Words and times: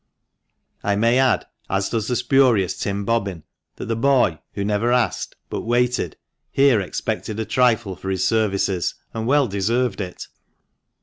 I 0.83 0.95
may 0.95 1.19
add, 1.19 1.45
as 1.69 1.89
does 1.89 2.07
the 2.07 2.15
spurious 2.15 2.75
Tim 2.75 3.05
Bobbin, 3.05 3.43
that 3.75 3.85
the 3.85 3.95
boy, 3.95 4.39
who 4.55 4.65
never 4.65 4.91
asked, 4.91 5.35
but 5.47 5.61
waited, 5.61 6.17
here 6.49 6.81
expected 6.81 7.39
a 7.39 7.45
trifle 7.45 7.95
for 7.95 8.09
his 8.09 8.25
services, 8.25 8.95
and 9.13 9.27
well 9.27 9.47
deserved 9.47 10.01
it. 10.01 10.25